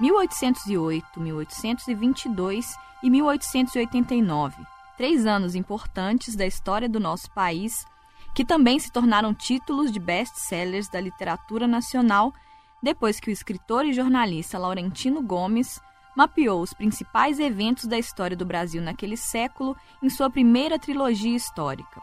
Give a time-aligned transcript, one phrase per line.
[0.00, 4.62] 1808, 1822 e 1889.
[4.96, 7.84] Três anos importantes da história do nosso país,
[8.34, 12.32] que também se tornaram títulos de best-sellers da literatura nacional
[12.82, 15.80] depois que o escritor e jornalista Laurentino Gomes
[16.16, 22.00] mapeou os principais eventos da história do Brasil naquele século em sua primeira trilogia histórica.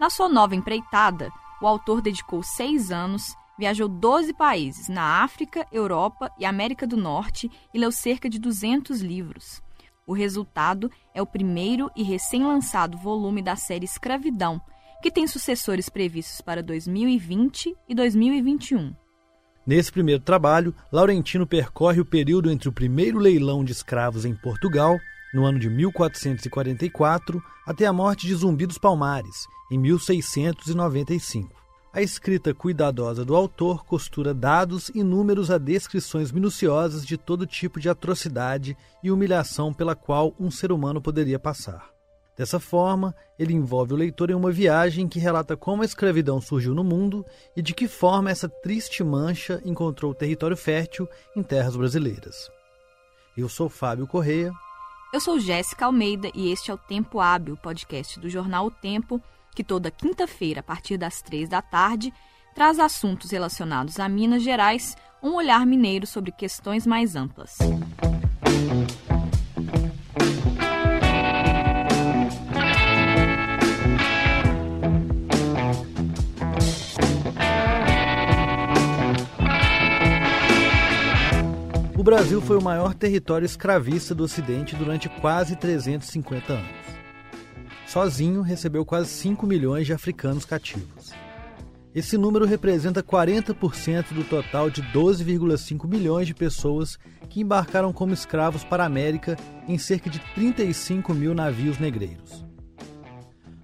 [0.00, 1.30] Na sua nova empreitada,
[1.60, 7.50] o autor dedicou seis anos, viajou 12 países na África, Europa e América do Norte
[7.74, 9.60] e leu cerca de 200 livros.
[10.06, 14.60] O resultado é o primeiro e recém-lançado volume da série Escravidão,
[15.02, 18.94] que tem sucessores previstos para 2020 e 2021.
[19.66, 24.98] Nesse primeiro trabalho, Laurentino percorre o período entre o primeiro leilão de escravos em Portugal,
[25.34, 31.57] no ano de 1444, até a morte de Zumbi dos Palmares, em 1695.
[31.90, 37.80] A escrita cuidadosa do autor costura dados e números a descrições minuciosas de todo tipo
[37.80, 41.90] de atrocidade e humilhação pela qual um ser humano poderia passar.
[42.36, 46.74] Dessa forma, ele envolve o leitor em uma viagem que relata como a escravidão surgiu
[46.74, 47.24] no mundo
[47.56, 52.50] e de que forma essa triste mancha encontrou território fértil em terras brasileiras.
[53.36, 54.52] Eu sou Fábio Correia.
[55.12, 59.20] Eu sou Jéssica Almeida e este é o Tempo Hábil, podcast do jornal O Tempo,
[59.58, 62.14] que toda quinta-feira, a partir das três da tarde,
[62.54, 67.58] traz assuntos relacionados a Minas Gerais, um olhar mineiro sobre questões mais amplas.
[82.08, 86.97] Brasil foi o maior território escravista do Ocidente durante quase 350 anos.
[87.88, 91.10] Sozinho, recebeu quase 5 milhões de africanos cativos.
[91.94, 96.98] Esse número representa 40% do total de 12,5 milhões de pessoas
[97.30, 102.44] que embarcaram como escravos para a América em cerca de 35 mil navios negreiros.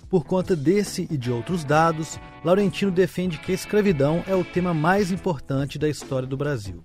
[0.09, 4.73] Por conta desse e de outros dados, Laurentino defende que a escravidão é o tema
[4.73, 6.83] mais importante da história do Brasil.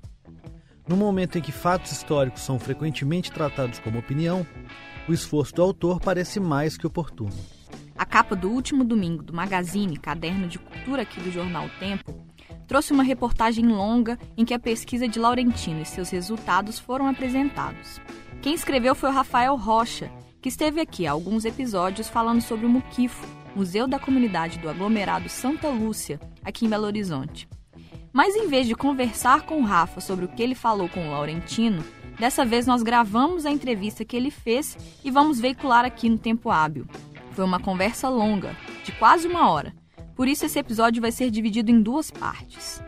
[0.85, 4.45] No momento em que fatos históricos são frequentemente tratados como opinião,
[5.09, 7.33] o esforço do autor parece mais que oportuno.
[7.97, 12.13] A capa do último domingo do Magazine, caderno de cultura aqui do jornal o Tempo,
[12.67, 17.99] trouxe uma reportagem longa em que a pesquisa de Laurentino e seus resultados foram apresentados.
[18.41, 20.11] Quem escreveu foi o Rafael Rocha,
[20.41, 25.27] que esteve aqui há alguns episódios falando sobre o Muquifo, Museu da Comunidade do Aglomerado
[25.27, 27.49] Santa Lúcia, aqui em Belo Horizonte.
[28.13, 31.11] Mas em vez de conversar com o Rafa sobre o que ele falou com o
[31.11, 31.83] Laurentino,
[32.19, 36.51] dessa vez nós gravamos a entrevista que ele fez e vamos veicular aqui no tempo
[36.51, 36.85] hábil.
[37.31, 39.73] Foi uma conversa longa, de quase uma hora.
[40.15, 42.83] Por isso esse episódio vai ser dividido em duas partes.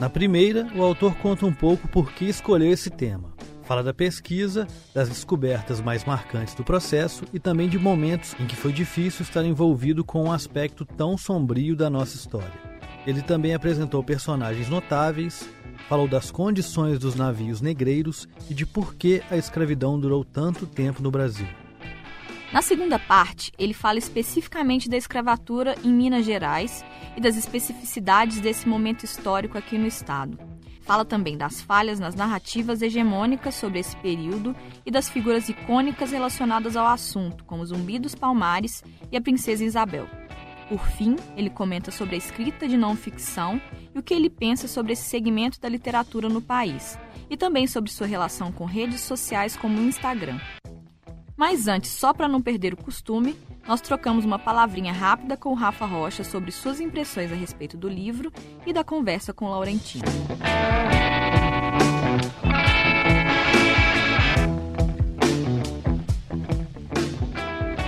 [0.00, 3.32] Na primeira, o autor conta um pouco por que escolheu esse tema.
[3.62, 8.56] Fala da pesquisa, das descobertas mais marcantes do processo e também de momentos em que
[8.56, 12.52] foi difícil estar envolvido com um aspecto tão sombrio da nossa história.
[13.06, 15.48] Ele também apresentou personagens notáveis,
[15.88, 21.02] falou das condições dos navios negreiros e de por que a escravidão durou tanto tempo
[21.02, 21.46] no Brasil.
[22.52, 26.84] Na segunda parte, ele fala especificamente da escravatura em Minas Gerais
[27.16, 30.38] e das especificidades desse momento histórico aqui no estado.
[30.82, 34.54] Fala também das falhas nas narrativas hegemônicas sobre esse período
[34.84, 40.06] e das figuras icônicas relacionadas ao assunto, como Zumbi dos Palmares e a Princesa Isabel.
[40.68, 43.60] Por fim, ele comenta sobre a escrita de não ficção
[43.94, 47.90] e o que ele pensa sobre esse segmento da literatura no país, e também sobre
[47.90, 50.38] sua relação com redes sociais como o Instagram.
[51.36, 53.36] Mas antes, só para não perder o costume,
[53.66, 57.88] nós trocamos uma palavrinha rápida com o Rafa Rocha sobre suas impressões a respeito do
[57.88, 58.32] livro
[58.66, 60.04] e da conversa com Laurentino.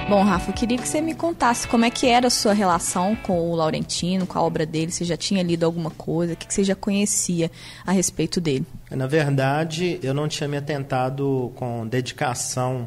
[0.07, 3.17] Bom, Rafa, eu queria que você me contasse como é que era a sua relação
[3.17, 4.93] com o Laurentino, com a obra dele.
[4.93, 6.35] Você já tinha lido alguma coisa?
[6.35, 7.51] O que você já conhecia
[7.87, 8.67] a respeito dele?
[8.91, 12.87] Na verdade, eu não tinha me atentado com dedicação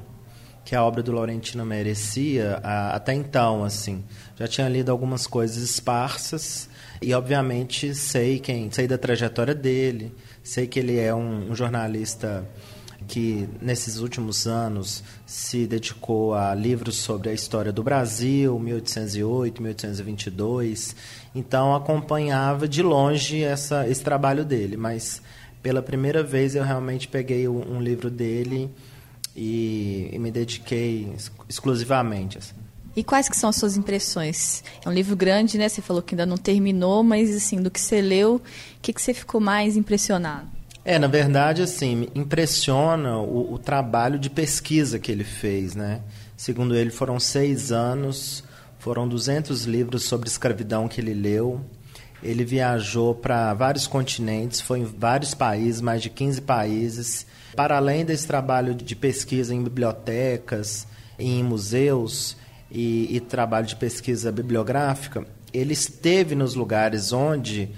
[0.64, 2.62] que a obra do Laurentino merecia
[2.92, 4.04] até então, assim.
[4.38, 6.70] Já tinha lido algumas coisas esparsas
[7.02, 10.14] e, obviamente, sei quem, sei da trajetória dele,
[10.44, 12.46] sei que ele é um, um jornalista
[13.08, 20.96] que nesses últimos anos se dedicou a livros sobre a história do Brasil, 1808, 1822.
[21.36, 25.22] Então acompanhava de longe essa, esse trabalho dele, mas
[25.62, 28.70] pela primeira vez eu realmente peguei um, um livro dele
[29.36, 31.14] e, e, me dediquei
[31.48, 32.38] exclusivamente.
[32.38, 32.56] Assim.
[32.96, 34.64] E quais que são as suas impressões?
[34.84, 35.70] É um livro grande, né?
[35.70, 38.42] Você falou que ainda não terminou, mas assim, do que você leu, o
[38.82, 40.57] que, que você ficou mais impressionado?
[40.88, 46.00] É, na verdade, assim, impressiona o, o, trabalho de pesquisa que ele fez, né?
[46.38, 48.42] Segundo ele, foram seis anos,
[48.80, 51.60] foram 200 livros sobre escravidão que ele leu.
[52.24, 57.28] Ele viajou para vários continentes, foi em vários países, mais de 15 países.
[57.54, 60.88] Para além desse trabalho de pesquisa em bibliotecas,
[61.20, 62.38] em museus
[62.72, 67.72] e, e trabalho de pesquisa bibliográfica, ele esteve nos lugares onde,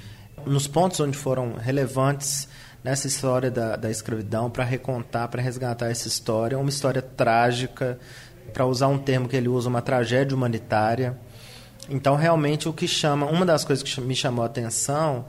[0.46, 2.48] nos pontos onde foram relevantes
[2.84, 8.00] nessa história da, da escravidão para recontar, para resgatar essa história, uma história trágica,
[8.54, 11.18] para usar um termo que ele usa, uma tragédia humanitária.
[11.90, 15.26] Então, realmente, o que chama, uma das coisas que me chamou a atenção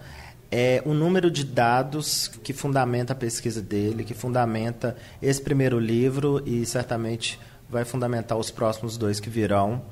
[0.51, 6.43] é o número de dados que fundamenta a pesquisa dele, que fundamenta esse primeiro livro
[6.45, 7.39] e certamente
[7.69, 9.83] vai fundamentar os próximos dois que virão.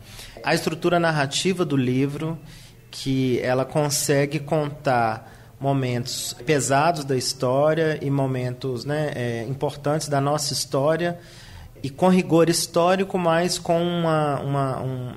[0.43, 2.37] A estrutura narrativa do livro,
[2.91, 10.53] que ela consegue contar momentos pesados da história e momentos né, é, importantes da nossa
[10.53, 11.19] história
[11.83, 15.13] e com rigor histórico, mas com uma, uma um,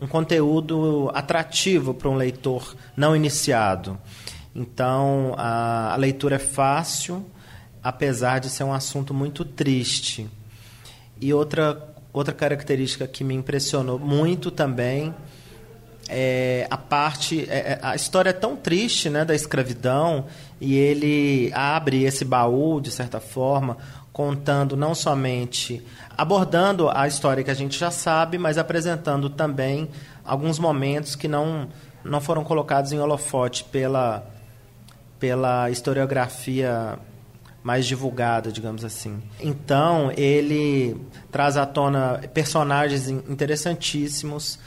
[0.00, 3.98] um conteúdo atrativo para um leitor não iniciado.
[4.54, 7.24] Então, a, a leitura é fácil,
[7.82, 10.28] apesar de ser um assunto muito triste.
[11.20, 11.80] E outra,
[12.12, 15.14] outra característica que me impressionou muito também
[16.08, 20.26] é, a parte é, é, a história é tão triste né da escravidão
[20.60, 23.76] e ele abre esse baú de certa forma
[24.12, 25.82] contando não somente
[26.16, 29.88] abordando a história que a gente já sabe mas apresentando também
[30.24, 31.68] alguns momentos que não
[32.04, 34.26] não foram colocados em holofote pela
[35.18, 36.98] pela historiografia
[37.64, 39.22] mais divulgada, digamos assim.
[39.40, 41.00] Então, ele
[41.32, 44.58] traz à tona personagens interessantíssimos,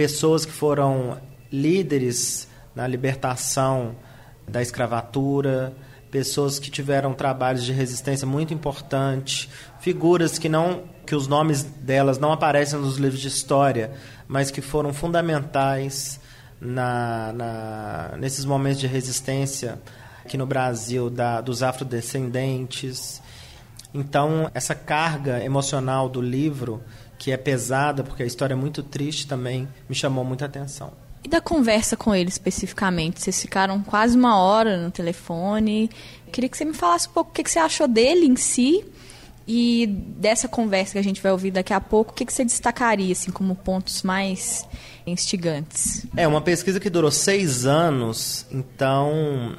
[0.00, 1.18] pessoas que foram
[1.52, 3.94] líderes na libertação
[4.48, 5.74] da escravatura,
[6.10, 9.46] pessoas que tiveram trabalhos de resistência muito importantes,
[9.78, 13.92] figuras que não que os nomes delas não aparecem nos livros de história,
[14.26, 16.18] mas que foram fundamentais
[16.58, 19.78] na, na nesses momentos de resistência
[20.24, 23.20] aqui no Brasil da, dos afrodescendentes.
[23.92, 26.82] Então, essa carga emocional do livro
[27.20, 30.90] que é pesada, porque a história é muito triste também, me chamou muita atenção.
[31.22, 33.20] E da conversa com ele especificamente?
[33.20, 35.90] Vocês ficaram quase uma hora no telefone.
[36.32, 38.82] Queria que você me falasse um pouco o que você achou dele em si
[39.46, 43.12] e dessa conversa que a gente vai ouvir daqui a pouco, o que você destacaria
[43.12, 44.66] assim, como pontos mais
[45.06, 46.06] instigantes?
[46.16, 49.58] É uma pesquisa que durou seis anos, então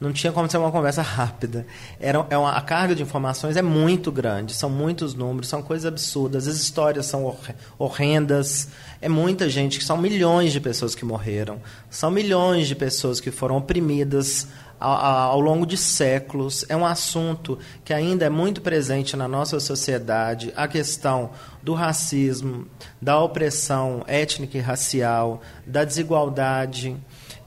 [0.00, 1.66] não tinha como ser uma conversa rápida.
[1.98, 5.86] Era, é uma, a carga de informações é muito grande, são muitos números, são coisas
[5.86, 7.36] absurdas, as histórias são
[7.78, 8.68] horrendas.
[9.00, 11.60] É muita gente, são milhões de pessoas que morreram,
[11.90, 14.46] são milhões de pessoas que foram oprimidas
[14.78, 16.64] ao, ao longo de séculos.
[16.68, 21.30] É um assunto que ainda é muito presente na nossa sociedade a questão
[21.62, 22.66] do racismo,
[23.00, 26.96] da opressão étnica e racial, da desigualdade.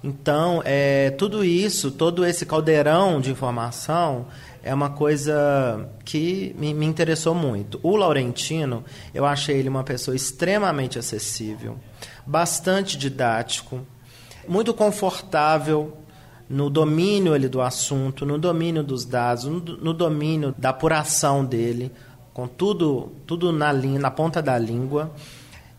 [0.03, 4.25] Então, é, tudo isso, todo esse caldeirão de informação
[4.63, 7.79] é uma coisa que me, me, interessou muito.
[7.83, 8.83] O Laurentino,
[9.13, 11.77] eu achei ele uma pessoa extremamente acessível,
[12.25, 13.85] bastante didático,
[14.47, 15.97] muito confortável
[16.49, 21.91] no domínio ele, do assunto, no domínio dos dados, no, no domínio da apuração dele,
[22.33, 25.11] com tudo, tudo na, linha, na ponta da língua.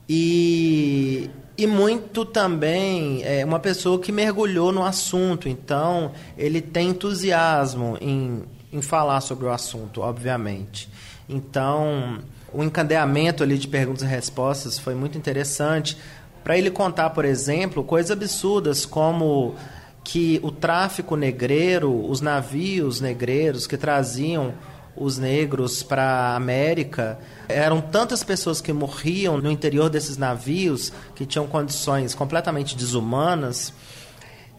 [0.09, 7.99] E e muito também é uma pessoa que mergulhou no assunto, então ele tem entusiasmo
[8.01, 8.43] em,
[8.73, 10.89] em falar sobre o assunto, obviamente.
[11.29, 12.21] Então,
[12.53, 15.97] o encadeamento ali de perguntas e respostas foi muito interessante
[16.43, 19.55] para ele contar, por exemplo, coisas absurdas como
[20.03, 24.53] que o tráfico negreiro, os navios negreiros que traziam
[24.97, 27.19] os negros para a América.
[27.49, 33.73] Eram tantas pessoas que morriam no interior desses navios, que tinham condições completamente desumanas.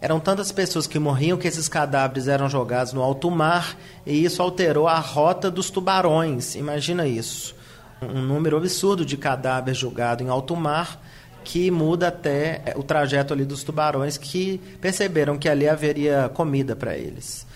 [0.00, 4.42] Eram tantas pessoas que morriam que esses cadáveres eram jogados no alto mar e isso
[4.42, 6.54] alterou a rota dos tubarões.
[6.56, 7.54] Imagina isso.
[8.02, 11.00] Um número absurdo de cadáveres jogados em alto mar
[11.42, 16.96] que muda até o trajeto ali dos tubarões que perceberam que ali haveria comida para
[16.96, 17.46] eles.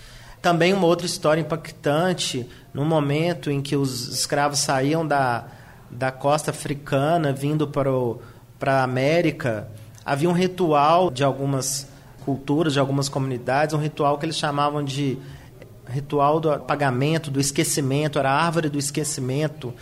[0.41, 5.45] Também uma outra história impactante, no momento em que os escravos saíam da,
[5.89, 8.21] da costa africana, vindo para, o,
[8.57, 9.67] para a América,
[10.05, 11.87] havia um ritual de algumas
[12.23, 15.17] culturas, de algumas comunidades, um ritual que eles chamavam de
[15.87, 19.73] ritual do apagamento, do esquecimento, era a árvore do esquecimento,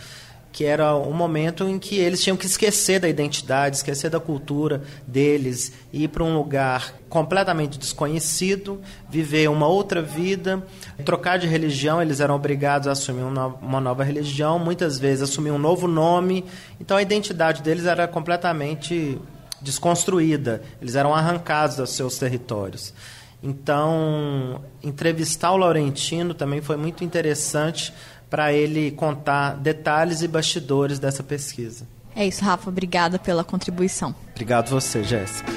[0.58, 4.82] que era um momento em que eles tinham que esquecer da identidade, esquecer da cultura
[5.06, 10.60] deles, ir para um lugar completamente desconhecido, viver uma outra vida,
[11.04, 15.60] trocar de religião, eles eram obrigados a assumir uma nova religião, muitas vezes assumir um
[15.60, 16.44] novo nome,
[16.80, 19.16] então a identidade deles era completamente
[19.62, 22.92] desconstruída, eles eram arrancados dos seus territórios.
[23.40, 27.94] Então, entrevistar o Laurentino também foi muito interessante
[28.28, 31.86] para ele contar detalhes e bastidores dessa pesquisa.
[32.14, 32.68] É isso, Rafa.
[32.68, 34.14] Obrigada pela contribuição.
[34.32, 35.50] Obrigado você, Jéssica.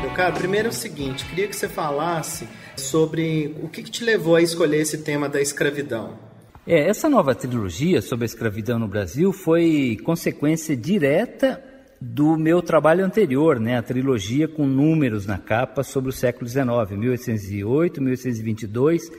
[0.00, 4.04] Meu caro, primeiro é o seguinte, queria que você falasse sobre o que, que te
[4.04, 6.18] levou a escolher esse tema da escravidão.
[6.66, 11.62] É, essa nova trilogia sobre a escravidão no Brasil foi consequência direta
[12.02, 16.66] do meu trabalho anterior, né, a trilogia com números na capa sobre o século XIX,
[16.90, 19.12] 1808, 1822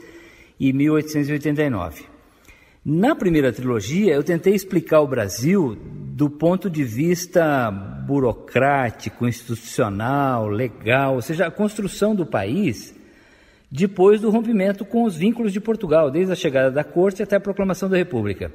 [0.60, 2.04] e 1889.
[2.86, 11.16] Na primeira trilogia, eu tentei explicar o Brasil do ponto de vista burocrático, institucional, legal,
[11.16, 12.94] ou seja, a construção do país
[13.72, 17.40] depois do rompimento com os vínculos de Portugal, desde a chegada da corte até a
[17.40, 18.52] proclamação da República.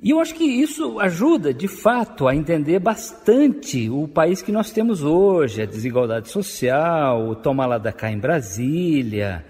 [0.00, 4.70] E eu acho que isso ajuda, de fato, a entender bastante o país que nós
[4.70, 9.44] temos hoje, a desigualdade social, o toma lá da cá em Brasília,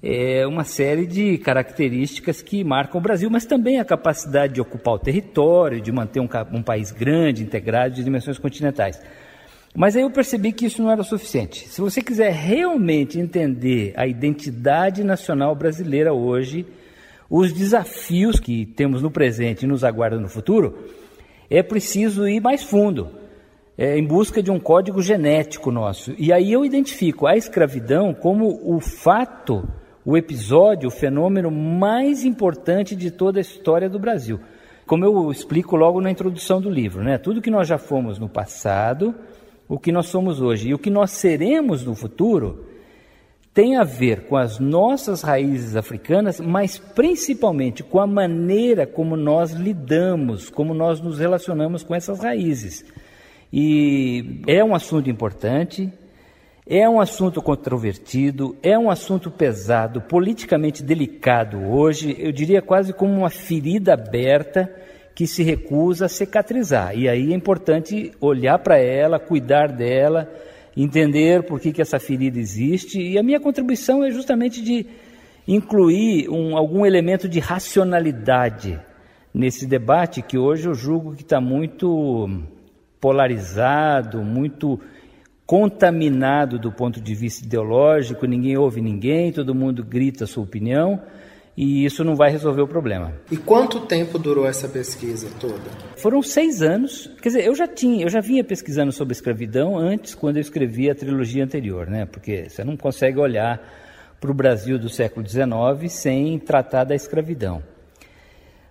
[0.00, 4.94] é uma série de características que marcam o Brasil, mas também a capacidade de ocupar
[4.94, 9.00] o território, de manter um, um país grande, integrado, de dimensões continentais.
[9.74, 11.66] Mas aí eu percebi que isso não era suficiente.
[11.68, 16.64] Se você quiser realmente entender a identidade nacional brasileira hoje,
[17.36, 20.78] os desafios que temos no presente e nos aguardam no futuro,
[21.50, 23.08] é preciso ir mais fundo,
[23.76, 26.14] é, em busca de um código genético nosso.
[26.16, 29.68] E aí eu identifico a escravidão como o fato,
[30.04, 34.38] o episódio, o fenômeno mais importante de toda a história do Brasil.
[34.86, 37.18] Como eu explico logo na introdução do livro, né?
[37.18, 39.12] Tudo que nós já fomos no passado,
[39.68, 42.64] o que nós somos hoje e o que nós seremos no futuro
[43.54, 49.52] tem a ver com as nossas raízes africanas, mas principalmente com a maneira como nós
[49.52, 52.84] lidamos, como nós nos relacionamos com essas raízes.
[53.52, 55.88] E é um assunto importante,
[56.66, 63.12] é um assunto controvertido, é um assunto pesado, politicamente delicado hoje, eu diria quase como
[63.12, 64.68] uma ferida aberta
[65.14, 66.98] que se recusa a cicatrizar.
[66.98, 70.28] E aí é importante olhar para ela, cuidar dela
[70.76, 74.86] entender por que, que essa ferida existe, e a minha contribuição é justamente de
[75.46, 78.80] incluir um, algum elemento de racionalidade
[79.32, 82.28] nesse debate que hoje eu julgo que está muito
[83.00, 84.80] polarizado, muito
[85.44, 91.02] contaminado do ponto de vista ideológico, ninguém ouve ninguém, todo mundo grita a sua opinião
[91.56, 93.12] e isso não vai resolver o problema.
[93.30, 95.70] E quanto tempo durou essa pesquisa toda?
[95.96, 97.10] Foram seis anos.
[97.22, 100.90] Quer dizer, eu já tinha, eu já vinha pesquisando sobre escravidão antes, quando eu escrevi
[100.90, 102.06] a trilogia anterior, né?
[102.06, 103.60] Porque você não consegue olhar
[104.20, 107.62] para o Brasil do século XIX sem tratar da escravidão.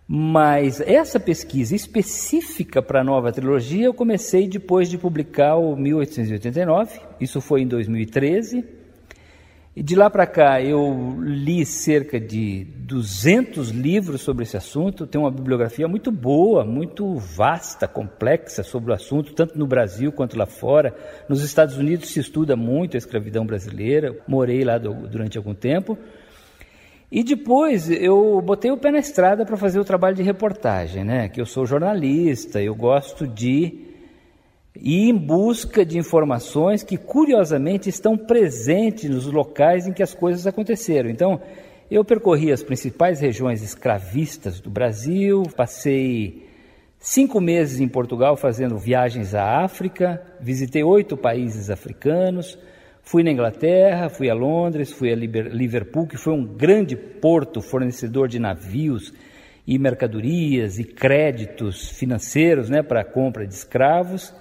[0.06, 7.00] Mas essa pesquisa específica para a nova trilogia eu comecei depois de publicar o 1889,
[7.22, 8.83] isso foi em 2013.
[9.76, 15.20] E de lá para cá eu li cerca de 200 livros sobre esse assunto, tem
[15.20, 20.46] uma bibliografia muito boa, muito vasta, complexa sobre o assunto, tanto no Brasil quanto lá
[20.46, 20.96] fora.
[21.28, 25.98] Nos Estados Unidos se estuda muito a escravidão brasileira, morei lá do, durante algum tempo.
[27.12, 31.30] E depois eu botei o pé na estrada para fazer o trabalho de reportagem, né?
[31.30, 33.83] Que eu sou jornalista, eu gosto de
[34.76, 40.48] e em busca de informações que, curiosamente, estão presentes nos locais em que as coisas
[40.48, 41.10] aconteceram.
[41.10, 41.40] Então,
[41.92, 46.48] eu percorri as principais regiões escravistas do Brasil, passei
[46.98, 52.58] cinco meses em Portugal fazendo viagens à África, visitei oito países africanos,
[53.04, 58.28] fui na Inglaterra, fui a Londres, fui a Liverpool, que foi um grande porto fornecedor
[58.28, 59.14] de navios
[59.68, 64.34] e mercadorias e créditos financeiros né, para a compra de escravos.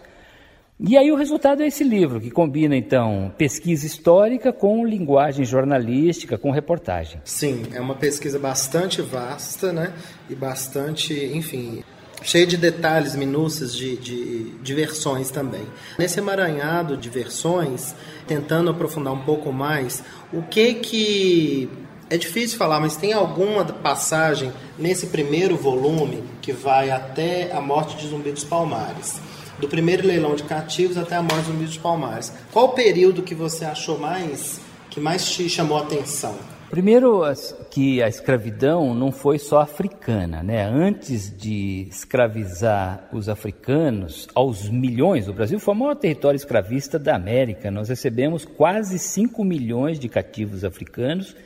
[0.85, 6.37] E aí o resultado é esse livro, que combina então pesquisa histórica com linguagem jornalística,
[6.37, 7.21] com reportagem.
[7.25, 9.93] Sim, é uma pesquisa bastante vasta, né?
[10.29, 11.85] E bastante, enfim,
[12.25, 15.63] cheia de detalhes, minúcias de, de, de versões também.
[15.97, 17.95] Nesse emaranhado de versões,
[18.27, 21.71] tentando aprofundar um pouco mais, o que que
[22.11, 27.97] é difícil falar, mas tem alguma passagem nesse primeiro volume que vai até a morte
[27.97, 29.21] de Zumbi dos Palmares?
[29.63, 32.33] Do primeiro leilão de cativos até a morte do Zumbi dos Palmares.
[32.51, 36.37] Qual o período que você achou mais, que mais te chamou a atenção?
[36.69, 37.23] Primeiro,
[37.71, 40.65] que a escravidão não foi só africana, né?
[40.65, 47.15] Antes de escravizar os africanos aos milhões, o Brasil foi o maior território escravista da
[47.15, 47.71] América.
[47.71, 51.37] Nós recebemos quase 5 milhões de cativos africanos.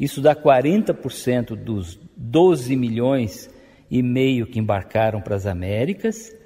[0.00, 3.48] Isso dá 40% dos 12 milhões
[3.88, 6.41] e meio que embarcaram para as Américas.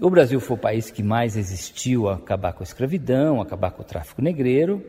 [0.00, 3.82] O Brasil foi o país que mais resistiu a acabar com a escravidão, acabar com
[3.82, 4.82] o tráfico negreiro.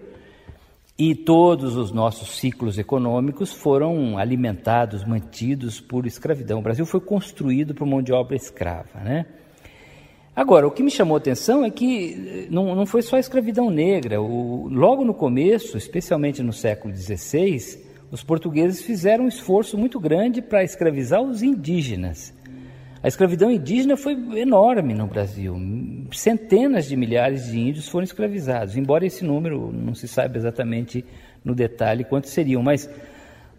[0.97, 6.59] E todos os nossos ciclos econômicos foram alimentados, mantidos por escravidão.
[6.59, 9.25] O Brasil foi construído por mão de obra escrava, né?
[10.35, 13.19] Agora, o que me chamou a atenção é que eh, não, não foi só a
[13.19, 14.21] escravidão negra.
[14.21, 17.79] O, logo no começo, especialmente no século XVI,
[18.11, 22.33] os portugueses fizeram um esforço muito grande para escravizar os indígenas.
[23.05, 25.55] A escravidão indígena foi enorme no Brasil.
[26.11, 31.05] Centenas de milhares de índios foram escravizados, embora esse número não se saiba exatamente
[31.43, 32.63] no detalhe quantos seriam.
[32.63, 32.89] Mas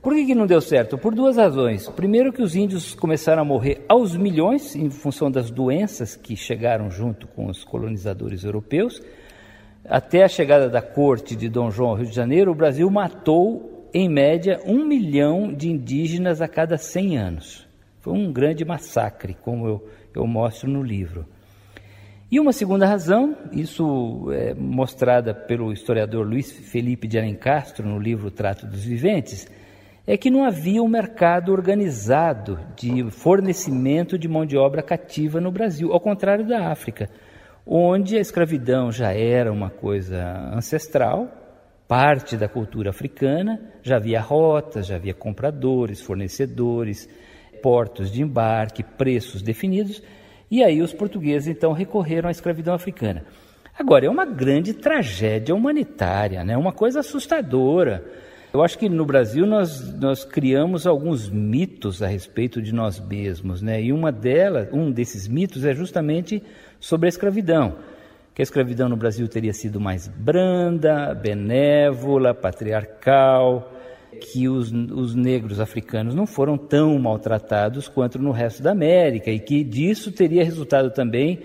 [0.02, 0.98] por que, que não deu certo?
[0.98, 1.88] Por duas razões.
[1.90, 6.90] Primeiro, que os índios começaram a morrer aos milhões em função das doenças que chegaram
[6.90, 9.00] junto com os colonizadores europeus.
[9.84, 13.88] Até a chegada da corte de Dom João ao Rio de Janeiro, o Brasil matou,
[13.94, 17.65] em média, um milhão de indígenas a cada 100 anos.
[18.06, 21.26] Foi um grande massacre, como eu, eu mostro no livro.
[22.30, 28.30] E uma segunda razão, isso é mostrada pelo historiador Luiz Felipe de Alencastro no livro
[28.30, 29.48] Trato dos Viventes,
[30.06, 35.50] é que não havia um mercado organizado de fornecimento de mão de obra cativa no
[35.50, 37.10] Brasil, ao contrário da África,
[37.66, 41.26] onde a escravidão já era uma coisa ancestral,
[41.88, 47.08] parte da cultura africana, já havia rotas, já havia compradores, fornecedores,
[47.62, 50.02] portos de embarque, preços definidos,
[50.50, 53.25] e aí os portugueses então recorreram à escravidão africana.
[53.78, 56.56] Agora, é uma grande tragédia humanitária, né?
[56.56, 58.04] uma coisa assustadora.
[58.52, 63.60] Eu acho que no Brasil nós, nós criamos alguns mitos a respeito de nós mesmos,
[63.60, 63.82] né?
[63.82, 66.42] e uma delas, um desses mitos é justamente
[66.80, 67.76] sobre a escravidão.
[68.34, 73.75] Que a escravidão no Brasil teria sido mais branda, benévola, patriarcal,
[74.16, 79.38] que os, os negros africanos não foram tão maltratados quanto no resto da América e
[79.38, 81.40] que disso teria resultado também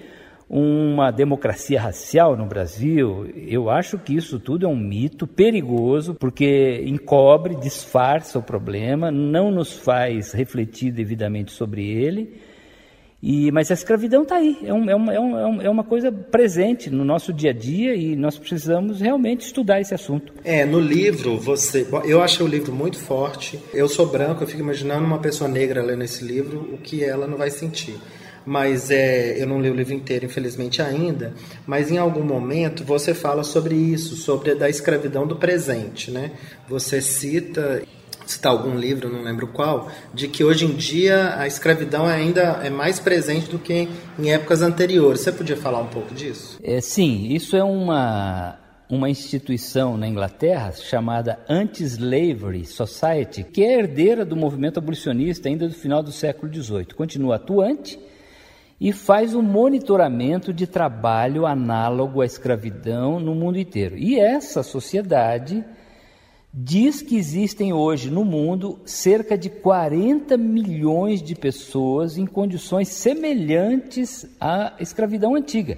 [0.49, 3.25] uma democracia racial no Brasil.
[3.47, 9.49] Eu acho que isso tudo é um mito perigoso, porque encobre, disfarça o problema, não
[9.49, 12.50] nos faz refletir devidamente sobre ele
[13.21, 16.11] e, mas a escravidão está aí, é, um, é, uma, é, um, é uma coisa
[16.11, 20.33] presente no nosso dia a dia e nós precisamos realmente estudar esse assunto.
[20.43, 21.85] É, no livro, você.
[22.05, 23.59] Eu achei o livro muito forte.
[23.71, 27.27] Eu sou branco, eu fico imaginando uma pessoa negra lendo esse livro, o que ela
[27.27, 27.95] não vai sentir.
[28.43, 31.35] Mas é, eu não li o livro inteiro, infelizmente, ainda.
[31.67, 36.09] Mas em algum momento você fala sobre isso, sobre a da escravidão do presente.
[36.09, 36.31] Né?
[36.67, 37.83] Você cita
[38.25, 42.69] citar algum livro, não lembro qual, de que hoje em dia a escravidão ainda é
[42.69, 43.87] mais presente do que
[44.19, 45.21] em épocas anteriores.
[45.21, 46.59] Você podia falar um pouco disso?
[46.63, 48.57] É, sim, isso é uma,
[48.89, 55.73] uma instituição na Inglaterra chamada Anti-Slavery Society, que é herdeira do movimento abolicionista ainda do
[55.73, 56.85] final do século XVIII.
[56.95, 57.99] Continua atuante
[58.81, 63.95] e faz um monitoramento de trabalho análogo à escravidão no mundo inteiro.
[63.95, 65.63] E essa sociedade
[66.53, 74.25] diz que existem hoje no mundo cerca de 40 milhões de pessoas em condições semelhantes
[74.39, 75.77] à escravidão antiga,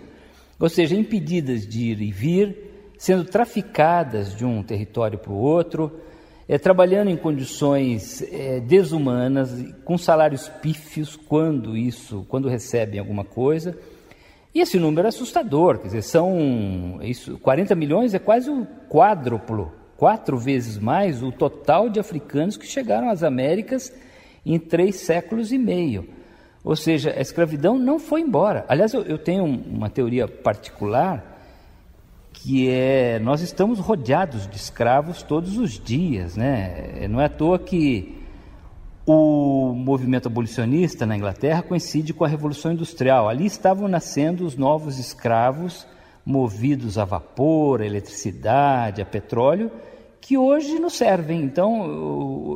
[0.59, 5.91] ou seja, impedidas de ir e vir, sendo traficadas de um território para o outro,
[6.47, 9.51] é, trabalhando em condições é, desumanas,
[9.85, 13.77] com salários pífios quando isso, quando recebem alguma coisa.
[14.55, 19.82] E esse número é assustador, quer dizer, são isso, 40 milhões é quase o quádruplo
[20.03, 23.89] quatro vezes mais o total de africanos que chegaram às Américas
[24.45, 26.09] em três séculos e meio.
[26.61, 28.65] Ou seja, a escravidão não foi embora.
[28.67, 31.23] Aliás, eu, eu tenho uma teoria particular
[32.33, 37.07] que é nós estamos rodeados de escravos todos os dias, né?
[37.09, 38.21] Não é à toa que
[39.07, 43.29] o movimento abolicionista na Inglaterra coincide com a Revolução Industrial.
[43.29, 45.87] Ali estavam nascendo os novos escravos
[46.25, 49.71] movidos a vapor, a eletricidade, a petróleo,
[50.23, 51.41] que hoje nos servem.
[51.41, 51.85] Então,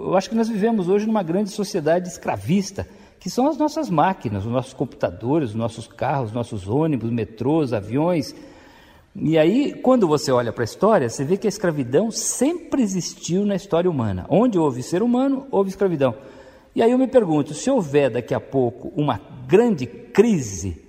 [0.06, 2.88] eu, acho que nós vivemos hoje numa grande sociedade escravista,
[3.20, 7.74] que são as nossas máquinas, os nossos computadores, os nossos carros, os nossos ônibus, metrôs,
[7.74, 8.34] aviões.
[9.14, 13.46] E aí, quando você olha para a história, você vê que a escravidão sempre existiu
[13.46, 14.26] na história humana.
[14.30, 16.16] Onde houve ser humano, houve escravidão.
[16.74, 20.87] E aí eu me pergunto, se houver daqui a pouco uma grande crise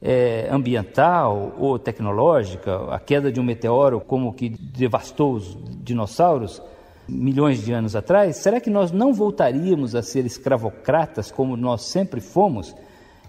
[0.00, 6.62] é, ambiental ou tecnológica, a queda de um meteoro como que devastou os dinossauros,
[7.08, 12.20] milhões de anos atrás, será que nós não voltaríamos a ser escravocratas como nós sempre
[12.20, 12.74] fomos?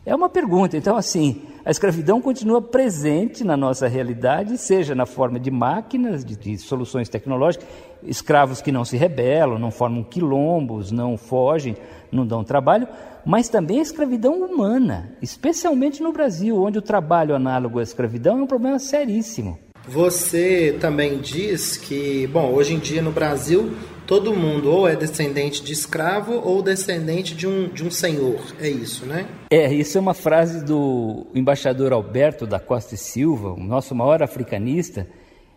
[0.06, 0.78] É uma pergunta.
[0.78, 6.36] Então, assim, a escravidão continua presente na nossa realidade, seja na forma de máquinas, de,
[6.36, 7.68] de, soluções tecnológicas,
[8.04, 11.76] escravos que não se rebelam, não formam quilombos, não fogem,
[12.12, 12.88] não dão trabalho,
[13.26, 18.42] mas também a escravidão humana, especialmente no Brasil, onde o trabalho análogo à escravidão é
[18.42, 19.60] um problema seríssimo.
[19.88, 23.74] Você também diz que, bom, hoje em dia no Brasil
[24.10, 28.42] todo mundo ou é descendente de escravo ou descendente de um, de um senhor.
[28.60, 29.28] É isso, né?
[29.52, 34.24] É, isso é uma frase do embaixador Alberto da Costa e Silva, o nosso maior
[34.24, 35.08] africanista,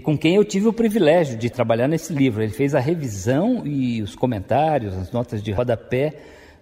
[0.03, 2.43] com quem eu tive o privilégio de trabalhar nesse livro.
[2.43, 6.13] Ele fez a revisão e os comentários, as notas de rodapé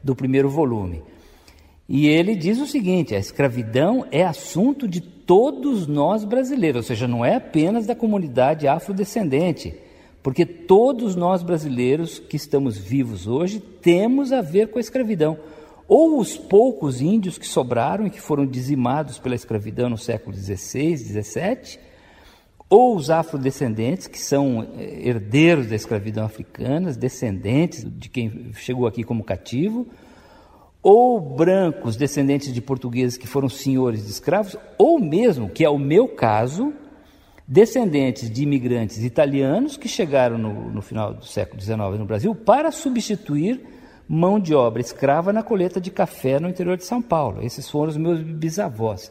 [0.00, 1.02] do primeiro volume.
[1.88, 7.08] E ele diz o seguinte: a escravidão é assunto de todos nós brasileiros, ou seja,
[7.08, 9.89] não é apenas da comunidade afrodescendente
[10.22, 15.38] porque todos nós brasileiros que estamos vivos hoje temos a ver com a escravidão.
[15.88, 20.96] Ou os poucos índios que sobraram e que foram dizimados pela escravidão no século XVI,
[20.96, 21.80] XVII,
[22.68, 29.02] ou os afrodescendentes, que são eh, herdeiros da escravidão africana, descendentes de quem chegou aqui
[29.02, 29.88] como cativo,
[30.80, 35.78] ou brancos, descendentes de portugueses que foram senhores de escravos, ou mesmo, que é o
[35.78, 36.72] meu caso,
[37.50, 42.70] descendentes de imigrantes italianos que chegaram no, no final do século XIX no Brasil para
[42.70, 43.60] substituir
[44.08, 47.42] mão de obra escrava na colheita de café no interior de São Paulo.
[47.42, 49.10] Esses foram os meus bisavós.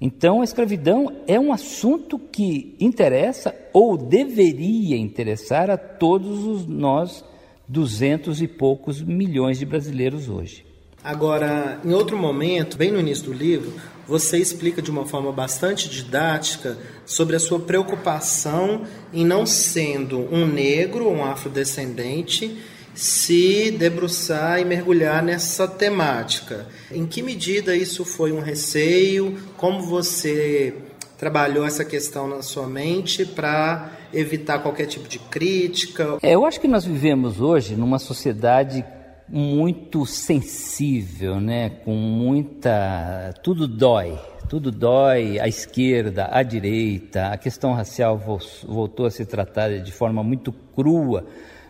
[0.00, 7.24] Então, a escravidão é um assunto que interessa ou deveria interessar a todos os nós,
[7.68, 10.66] duzentos e poucos milhões de brasileiros hoje.
[11.04, 13.72] Agora, em outro momento, bem no início do livro,
[14.06, 20.46] você explica de uma forma bastante didática sobre a sua preocupação em não sendo um
[20.46, 22.56] negro, um afrodescendente,
[22.94, 26.66] se debruçar e mergulhar nessa temática.
[26.90, 29.38] Em que medida isso foi um receio?
[29.56, 30.74] Como você
[31.18, 36.18] trabalhou essa questão na sua mente para evitar qualquer tipo de crítica?
[36.22, 38.84] É, eu acho que nós vivemos hoje numa sociedade
[39.28, 41.70] muito sensível, né?
[41.70, 43.34] Com muita.
[43.42, 45.38] Tudo dói, tudo dói.
[45.38, 48.18] A esquerda, a direita, a questão racial
[48.66, 51.26] voltou a se tratar de forma muito crua,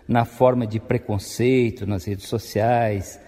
[0.06, 3.18] na forma de preconceito nas redes sociais.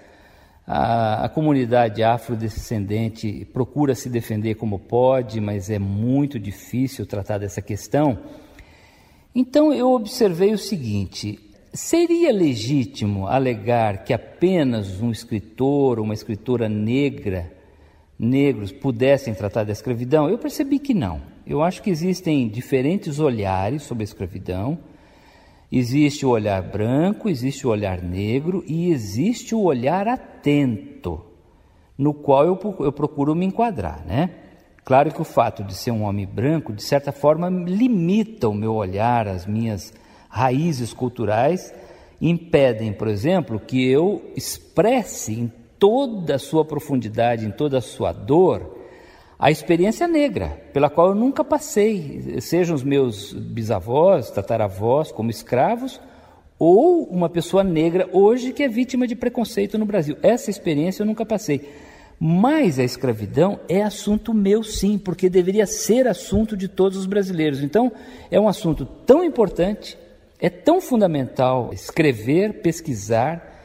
[0.67, 7.62] A, a comunidade afrodescendente procura se defender como pode, mas é muito difícil tratar dessa
[7.62, 8.19] questão.
[9.35, 11.38] Então eu observei o seguinte:
[11.73, 17.53] Seria legítimo alegar que apenas um escritor ou uma escritora negra,
[18.19, 20.29] negros, pudessem tratar da escravidão?
[20.31, 21.21] Eu percebi que não.
[21.47, 24.79] Eu acho que existem diferentes olhares sobre a escravidão.
[25.71, 31.21] Existe o olhar branco, existe o olhar negro e existe o olhar atento,
[31.97, 34.31] no qual eu, eu procuro me enquadrar, né?
[34.83, 38.75] Claro que o fato de ser um homem branco, de certa forma, limita o meu
[38.75, 39.93] olhar, as minhas
[40.29, 41.73] raízes culturais
[42.21, 48.12] impedem, por exemplo, que eu expresse em toda a sua profundidade, em toda a sua
[48.12, 48.77] dor,
[49.38, 56.01] a experiência negra, pela qual eu nunca passei, sejam os meus bisavós, tataravós, como escravos,
[56.59, 60.17] ou uma pessoa negra hoje que é vítima de preconceito no Brasil.
[60.23, 61.73] Essa experiência eu nunca passei.
[62.19, 67.62] Mas a escravidão é assunto meu, sim, porque deveria ser assunto de todos os brasileiros.
[67.62, 67.93] Então,
[68.29, 69.97] é um assunto tão importante
[70.40, 73.57] é tão fundamental escrever, pesquisar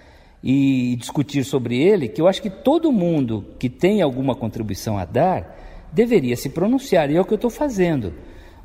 [0.43, 5.05] e discutir sobre ele que eu acho que todo mundo que tem alguma contribuição a
[5.05, 5.59] dar
[5.91, 8.13] deveria se pronunciar, e é o que eu estou fazendo.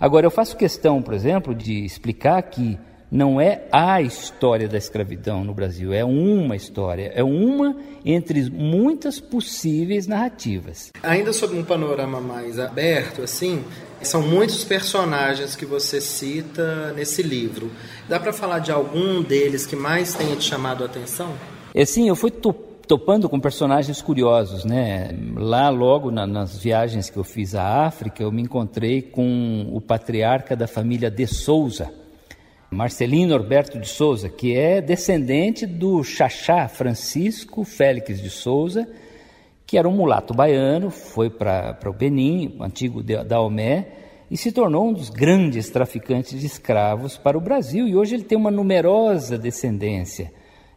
[0.01, 2.79] Agora, eu faço questão, por exemplo, de explicar que
[3.11, 9.19] não é a história da escravidão no Brasil, é uma história, é uma entre muitas
[9.19, 10.91] possíveis narrativas.
[11.03, 13.65] Ainda sobre um panorama mais aberto, assim,
[14.03, 17.71] são muitos personagens que você cita nesse livro.
[18.09, 21.33] Dá para falar de algum deles que mais tenha te chamado a atenção?
[21.75, 25.11] É sim, eu fui topando com personagens curiosos, né?
[25.35, 29.81] Lá logo na, nas viagens que eu fiz à África, eu me encontrei com o
[29.81, 31.91] patriarca da família de Souza,
[32.71, 38.87] Marcelino Norberto de Souza, que é descendente do Xaxá Francisco Félix de Souza,
[39.67, 43.87] que era um mulato baiano, foi para o Benin, antigo Daomé,
[44.31, 47.89] e se tornou um dos grandes traficantes de escravos para o Brasil.
[47.89, 50.31] E hoje ele tem uma numerosa descendência,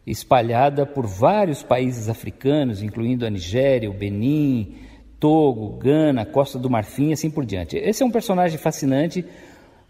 [0.08, 4.76] espalhada por vários países africanos, incluindo a Nigéria, o Benin,
[5.20, 7.76] Togo, Gana, Costa do Marfim e assim por diante.
[7.76, 9.26] Esse é um personagem fascinante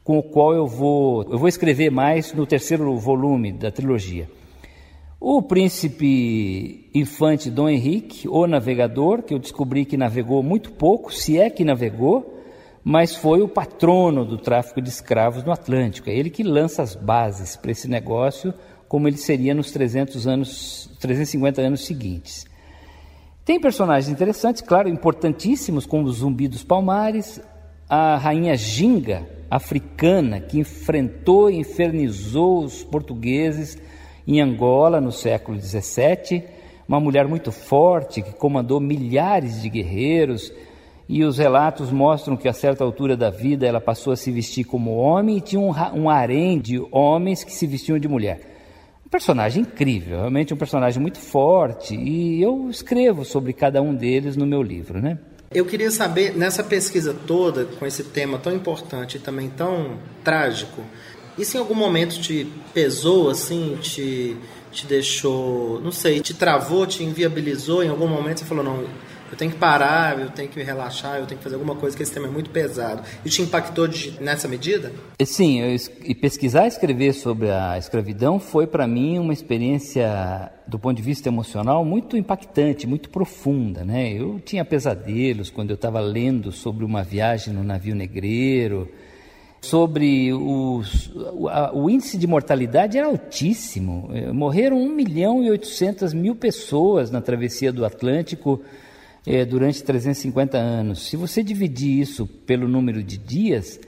[0.04, 4.28] com o qual eu vou, eu vou escrever mais no terceiro volume da trilogia.
[5.20, 11.38] O príncipe infante Dom Henrique, o navegador, que eu descobri que navegou muito pouco, se
[11.38, 12.42] é que navegou,
[12.84, 16.10] mas foi o patrono do tráfico de escravos no Atlântico.
[16.10, 18.52] É ele que lança as bases para esse negócio,
[18.88, 22.48] como ele seria nos 300 anos, 350 anos seguintes.
[23.46, 27.40] Tem personagens interessantes, claro, importantíssimos, como o Zumbi dos Palmares,
[27.88, 33.78] a rainha Ginga, africana, que enfrentou e infernizou os portugueses
[34.26, 36.46] em Angola no século XVII,
[36.88, 40.54] uma mulher muito forte que comandou milhares de guerreiros,
[41.10, 44.64] e os relatos mostram que a certa altura da vida ela passou a se vestir
[44.64, 48.40] como homem e tinha um, um harém de homens que se vestiam de mulher.
[49.06, 54.38] Um personagem incrível, realmente um personagem muito forte, e eu escrevo sobre cada um deles
[54.38, 55.20] no meu livro, né?
[55.54, 60.82] Eu queria saber, nessa pesquisa toda, com esse tema tão importante e também tão trágico,
[61.38, 64.38] isso em algum momento te pesou, assim, te,
[64.72, 67.84] te deixou, não sei, te travou, te inviabilizou?
[67.84, 68.86] Em algum momento você falou, não,
[69.32, 72.04] eu tenho que parar, eu tenho que relaxar, eu tenho que fazer alguma coisa que
[72.04, 73.02] esse tema é muito pesado.
[73.24, 74.92] E te impactou de, nessa medida?
[75.24, 80.78] Sim, eu, e pesquisar e escrever sobre a escravidão foi para mim uma experiência do
[80.78, 84.12] ponto de vista emocional muito impactante, muito profunda, né?
[84.12, 88.90] Eu tinha pesadelos quando eu estava lendo sobre uma viagem no navio negreiro,
[89.62, 94.10] sobre os, o, a, o, índice de mortalidade era altíssimo.
[94.12, 98.62] Eh, morreram 1 milhão e 800 mil pessoas na travessia do Atlântico
[99.26, 101.08] é, durante 350 anos.
[101.08, 103.80] Se você dividir isso pelo número de dias,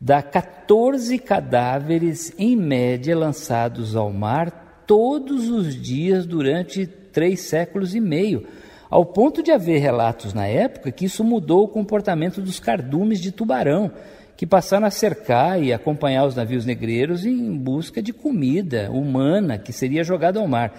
[0.00, 8.00] dá 14 cadáveres em média lançados ao mar todos os dias durante três séculos e
[8.00, 8.46] meio,
[8.90, 13.32] ao ponto de haver relatos na época que isso mudou o comportamento dos cardumes de
[13.32, 13.90] tubarão,
[14.36, 19.72] que passaram a cercar e acompanhar os navios negreiros em busca de comida humana que
[19.72, 20.72] seria jogada ao mar.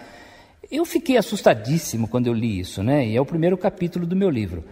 [0.72, 3.06] Eu fiquei assustadíssimo quando eu li isso, né?
[3.08, 4.64] E é o primeiro capítulo do meu livro.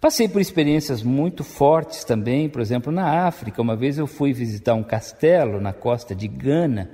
[0.00, 3.60] Passei por experiências muito fortes também, por exemplo, na África.
[3.60, 6.90] Uma vez eu fui visitar um castelo na costa de Gana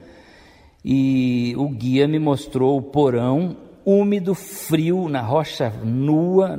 [0.84, 6.56] e o guia me mostrou o porão úmido, frio, na rocha nua,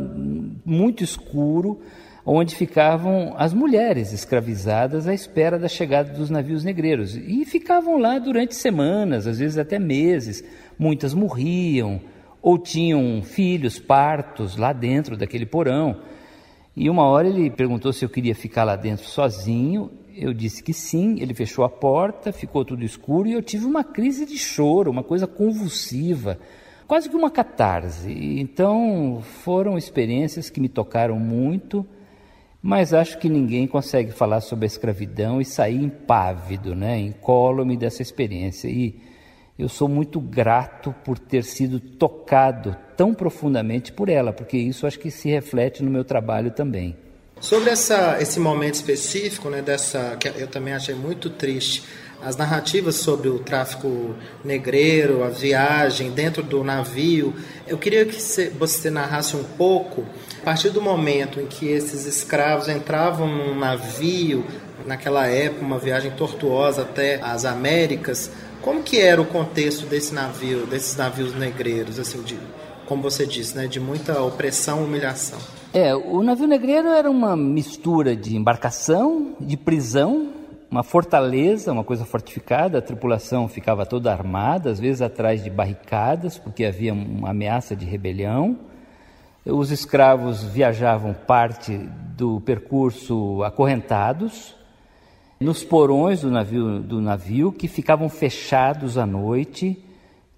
[0.65, 1.79] muito escuro,
[2.25, 7.15] onde ficavam as mulheres escravizadas à espera da chegada dos navios negreiros.
[7.15, 10.43] E ficavam lá durante semanas, às vezes até meses
[10.81, 12.01] Muitas morriam
[12.41, 16.01] ou tinham filhos, partos lá dentro daquele porão.
[16.75, 19.91] E uma hora ele perguntou se eu queria ficar lá dentro sozinho.
[20.15, 21.19] Eu disse que sim.
[21.19, 25.03] Ele fechou a porta, ficou tudo escuro e eu tive uma crise de choro, uma
[25.03, 26.39] coisa convulsiva,
[26.87, 28.11] quase que uma catarse.
[28.11, 31.85] Então foram experiências que me tocaram muito,
[32.61, 38.01] mas acho que ninguém consegue falar sobre a escravidão e sair impávido, né, incólume dessa
[38.01, 38.67] experiência.
[38.67, 39.01] E
[39.57, 44.99] eu sou muito grato por ter sido tocado tão profundamente por ela, porque isso acho
[44.99, 46.95] que se reflete no meu trabalho também.
[47.39, 51.83] Sobre essa, esse momento específico, né, dessa, que eu também achei muito triste,
[52.21, 57.33] as narrativas sobre o tráfico negreiro, a viagem dentro do navio,
[57.67, 58.19] eu queria que
[58.57, 60.05] você narrasse um pouco,
[60.41, 64.43] a partir do momento em que esses escravos entravam num navio,
[64.87, 70.65] naquela época, uma viagem tortuosa até as Américas, como que era o contexto desse navio,
[70.65, 72.39] desses navios negreiros, assim, de,
[72.87, 75.37] como você disse, né, de muita opressão humilhação?
[75.73, 80.31] É, o navio negreiro era uma mistura de embarcação, de prisão,
[80.71, 86.39] uma fortaleza, uma coisa fortificada, a tripulação ficava toda armada, às vezes atrás de barricadas,
[86.39, 88.70] porque havia uma ameaça de rebelião.
[89.43, 91.75] Os escravos viajavam parte
[92.15, 94.55] do percurso acorrentados,
[95.39, 99.83] nos porões do navio, do navio que ficavam fechados à noite,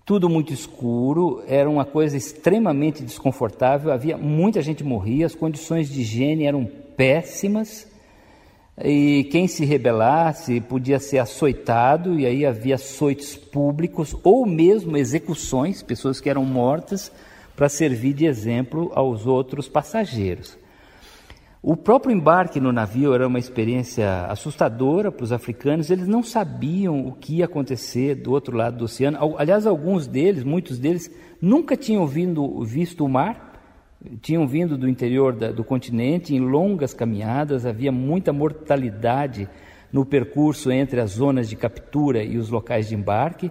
[0.06, 6.00] tudo muito escuro, era uma coisa extremamente desconfortável, havia muita gente morria, as condições de
[6.00, 7.86] higiene eram péssimas.
[8.82, 15.84] E quem se rebelasse podia ser açoitado, e aí havia açoites públicos, ou mesmo execuções,
[15.84, 17.12] pessoas que eram mortas,
[17.56, 20.58] para servir de exemplo aos outros passageiros.
[21.66, 27.08] O próprio embarque no navio era uma experiência assustadora para os africanos, eles não sabiam
[27.08, 29.18] o que ia acontecer do outro lado do oceano.
[29.38, 31.10] Aliás, alguns deles, muitos deles,
[31.42, 33.54] nunca tinham vindo, visto o mar,
[34.22, 39.48] tinham vindo do interior da, do continente em longas caminhadas, havia muita mortalidade
[39.90, 43.50] no percurso entre as zonas de captura e os locais de embarque.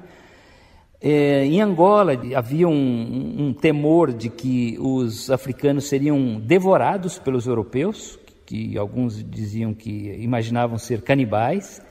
[1.04, 8.16] É, em Angola havia um, um, temor de que os africanos seriam devorados pelos europeus,
[8.46, 11.82] que alguns diziam que imaginavam ser canibais.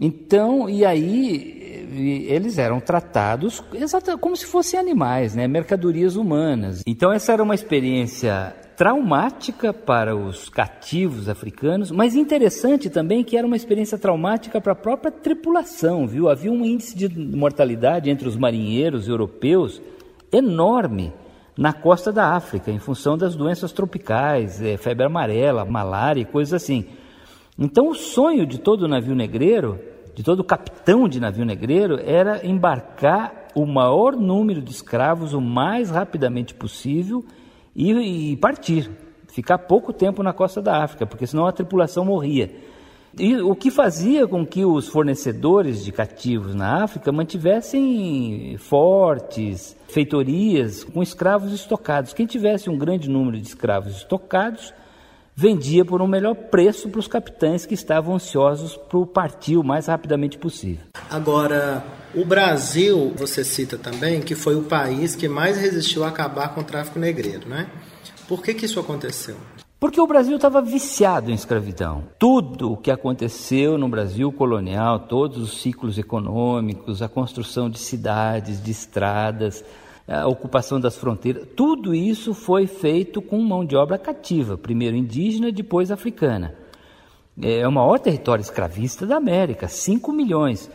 [0.00, 1.56] Então, e aí
[2.28, 5.46] eles eram tratados exatamente como se fossem animais, né?
[5.48, 6.82] mercadorias humanas.
[6.86, 13.46] Então, essa era uma experiência traumática para os cativos africanos, mas interessante também que era
[13.46, 16.28] uma experiência traumática para a própria tripulação, viu?
[16.28, 19.80] Havia um índice de mortalidade entre os marinheiros europeus
[20.30, 21.12] enorme
[21.56, 26.62] na costa da África, em função das doenças tropicais, é, febre amarela, malária e coisas
[26.62, 26.84] assim.
[27.58, 29.80] Então, o sonho de todo navio negreiro,
[30.14, 35.90] de todo capitão de navio negreiro, era embarcar o maior número de escravos o mais
[35.90, 37.24] rapidamente possível
[37.74, 38.90] e, e partir,
[39.28, 42.50] ficar pouco tempo na costa da África, porque senão a tripulação morria.
[43.18, 50.84] E o que fazia com que os fornecedores de cativos na África mantivessem fortes feitorias
[50.84, 52.12] com escravos estocados.
[52.12, 54.74] Quem tivesse um grande número de escravos estocados
[55.36, 59.86] vendia por um melhor preço para os capitães que estavam ansiosos para partir o mais
[59.86, 60.86] rapidamente possível.
[61.10, 66.54] Agora, o Brasil, você cita também que foi o país que mais resistiu a acabar
[66.54, 67.68] com o tráfico negreiro, né?
[68.26, 69.36] Por que, que isso aconteceu?
[69.78, 72.04] Porque o Brasil estava viciado em escravidão.
[72.18, 78.62] Tudo o que aconteceu no Brasil colonial, todos os ciclos econômicos, a construção de cidades,
[78.62, 79.62] de estradas,
[80.08, 85.50] a ocupação das fronteiras, tudo isso foi feito com mão de obra cativa, primeiro indígena,
[85.50, 86.54] depois africana.
[87.40, 90.70] É o maior território escravista da América, 5 milhões.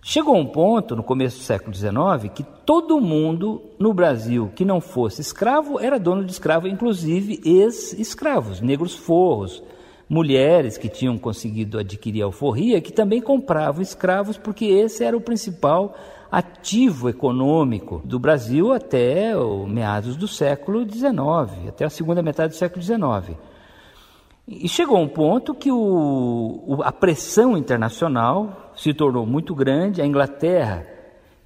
[0.00, 4.80] Chegou um ponto, no começo do século XIX, que todo mundo no Brasil que não
[4.80, 9.62] fosse escravo era dono de escravo, inclusive ex-escravos, negros forros,
[10.08, 15.94] mulheres que tinham conseguido adquirir alforria, que também compravam escravos, porque esse era o principal
[16.30, 22.56] ativo econômico do Brasil até o meados do século XIX, até a segunda metade do
[22.56, 23.36] século XIX.
[24.46, 30.00] E chegou um ponto que o, a pressão internacional se tornou muito grande.
[30.00, 30.86] A Inglaterra,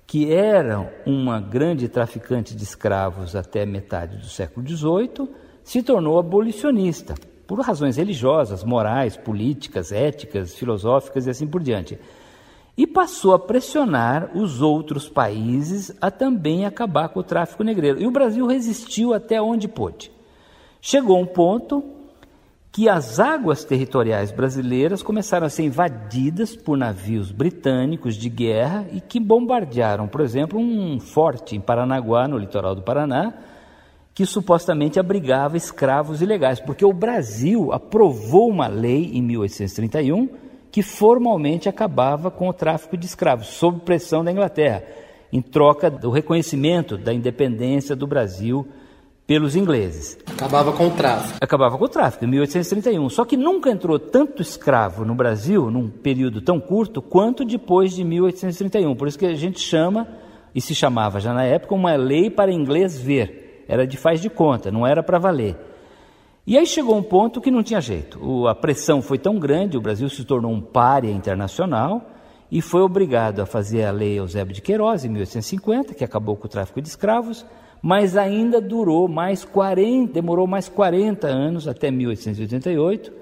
[0.06, 5.28] que era uma grande traficante de escravos até metade do século XVIII,
[5.64, 7.14] se tornou abolicionista,
[7.44, 11.98] por razões religiosas, morais, políticas, éticas, filosóficas e assim por diante.
[12.76, 18.00] E passou a pressionar os outros países a também acabar com o tráfico negreiro.
[18.00, 20.10] E o Brasil resistiu até onde pôde.
[20.80, 21.84] Chegou um ponto
[22.72, 28.98] que as águas territoriais brasileiras começaram a ser invadidas por navios britânicos de guerra e
[28.98, 33.34] que bombardearam, por exemplo, um forte em Paranaguá, no litoral do Paraná,
[34.14, 40.28] que supostamente abrigava escravos ilegais, porque o Brasil aprovou uma lei em 1831
[40.72, 44.82] que formalmente acabava com o tráfico de escravos, sob pressão da Inglaterra,
[45.30, 48.66] em troca do reconhecimento da independência do Brasil
[49.26, 50.18] pelos ingleses.
[50.26, 51.38] Acabava com o tráfico.
[51.40, 53.08] Acabava com o tráfico, em 1831.
[53.10, 58.02] Só que nunca entrou tanto escravo no Brasil, num período tão curto, quanto depois de
[58.02, 58.94] 1831.
[58.96, 60.08] Por isso que a gente chama,
[60.54, 63.64] e se chamava já na época, uma lei para inglês ver.
[63.68, 65.71] Era de faz de conta, não era para valer.
[66.44, 68.18] E aí chegou um ponto que não tinha jeito.
[68.20, 72.04] O, a pressão foi tão grande, o Brasil se tornou um párea internacional
[72.50, 76.46] e foi obrigado a fazer a lei Eusébio de Queiroz, em 1850, que acabou com
[76.46, 77.46] o tráfico de escravos,
[77.80, 83.12] mas ainda durou mais 40, demorou mais 40 anos até 1888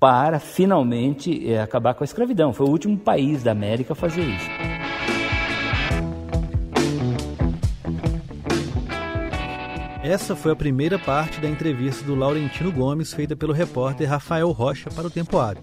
[0.00, 2.52] para finalmente é, acabar com a escravidão.
[2.52, 4.89] Foi o último país da América a fazer isso.
[10.10, 14.90] Essa foi a primeira parte da entrevista do Laurentino Gomes feita pelo repórter Rafael Rocha
[14.90, 15.62] para o Tempo Hábil.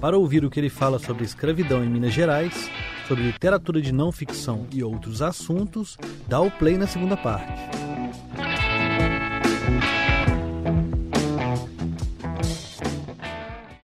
[0.00, 2.68] Para ouvir o que ele fala sobre escravidão em Minas Gerais,
[3.06, 5.96] sobre literatura de não ficção e outros assuntos,
[6.26, 7.52] dá o play na segunda parte.